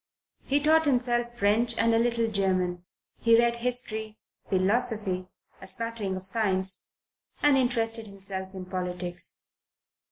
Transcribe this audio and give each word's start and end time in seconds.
He 0.41 0.59
taught 0.59 0.85
himself 0.85 1.37
French 1.37 1.77
and 1.77 1.93
a 1.93 1.99
little 1.99 2.27
German. 2.27 2.85
He 3.19 3.37
read 3.37 3.57
history, 3.57 4.17
philosophy, 4.49 5.27
a 5.61 5.67
smattering 5.67 6.15
of 6.15 6.25
science, 6.25 6.87
and 7.43 7.55
interested 7.55 8.07
himself 8.07 8.55
in 8.55 8.65
politics. 8.65 9.41